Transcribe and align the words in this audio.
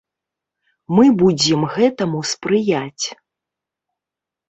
Мы 0.99 1.05
будзем 1.21 1.61
гэтаму 1.75 2.25
спрыяць. 2.33 3.07